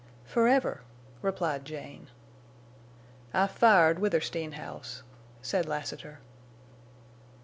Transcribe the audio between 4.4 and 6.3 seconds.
House," said Lassiter.